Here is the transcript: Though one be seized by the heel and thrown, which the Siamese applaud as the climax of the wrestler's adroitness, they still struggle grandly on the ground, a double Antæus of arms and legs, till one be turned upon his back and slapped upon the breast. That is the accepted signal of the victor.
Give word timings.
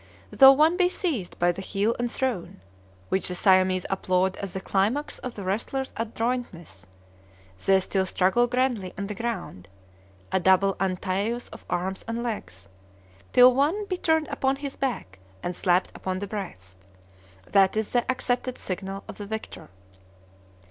Though 0.31 0.53
one 0.53 0.77
be 0.77 0.89
seized 0.89 1.37
by 1.37 1.51
the 1.51 1.61
heel 1.61 1.95
and 1.99 2.09
thrown, 2.11 2.59
which 3.09 3.27
the 3.27 3.35
Siamese 3.35 3.85
applaud 3.87 4.35
as 4.37 4.51
the 4.53 4.59
climax 4.59 5.19
of 5.19 5.35
the 5.35 5.43
wrestler's 5.43 5.93
adroitness, 5.95 6.87
they 7.63 7.79
still 7.79 8.07
struggle 8.07 8.47
grandly 8.47 8.95
on 8.97 9.05
the 9.05 9.13
ground, 9.13 9.67
a 10.31 10.39
double 10.39 10.73
Antæus 10.79 11.51
of 11.51 11.63
arms 11.69 12.03
and 12.07 12.23
legs, 12.23 12.67
till 13.31 13.53
one 13.53 13.85
be 13.85 13.97
turned 13.97 14.27
upon 14.29 14.55
his 14.55 14.75
back 14.75 15.19
and 15.43 15.55
slapped 15.55 15.91
upon 15.93 16.17
the 16.17 16.25
breast. 16.25 16.79
That 17.51 17.77
is 17.77 17.91
the 17.93 18.03
accepted 18.09 18.57
signal 18.57 19.03
of 19.07 19.19
the 19.19 19.27
victor. 19.27 19.69